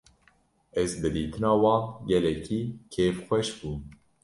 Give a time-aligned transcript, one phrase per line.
[0.81, 2.59] Ez bi dîtina wan gelekî
[2.93, 3.79] kêfxweş bûm.